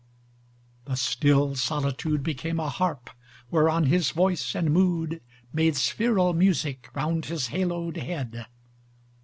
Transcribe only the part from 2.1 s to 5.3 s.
Became a harp whereon his voice and mood